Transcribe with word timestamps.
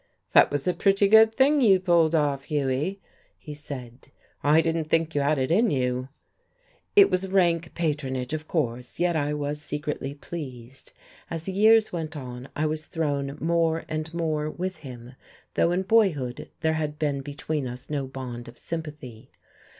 "That 0.33 0.49
was 0.49 0.67
a 0.67 0.73
pretty 0.73 1.07
good 1.07 1.31
thing 1.35 1.61
you 1.61 1.79
pulled 1.79 2.15
off, 2.15 2.45
Hughie," 2.45 2.99
he 3.37 3.53
said. 3.53 4.07
"I 4.41 4.59
didn't 4.59 4.85
think 4.85 5.13
you 5.13 5.21
had 5.21 5.37
it 5.37 5.51
in 5.51 5.69
you." 5.69 6.09
It 6.95 7.11
was 7.11 7.27
rank 7.27 7.75
patronage, 7.75 8.33
of 8.33 8.47
course, 8.47 8.97
yet 8.99 9.15
I 9.15 9.35
was 9.35 9.61
secretly 9.61 10.15
pleased. 10.15 10.91
As 11.29 11.43
the 11.43 11.51
years 11.51 11.93
went 11.93 12.17
on 12.17 12.49
I 12.55 12.65
was 12.65 12.87
thrown 12.87 13.37
more 13.39 13.85
and 13.87 14.11
more 14.11 14.49
with 14.49 14.77
him, 14.77 15.13
though 15.53 15.71
in 15.71 15.83
boyhood 15.83 16.49
there 16.61 16.73
had 16.73 16.97
been 16.97 17.21
between 17.21 17.67
us 17.67 17.87
no 17.87 18.07
bond 18.07 18.47
of 18.47 18.57
sympathy. 18.57 19.29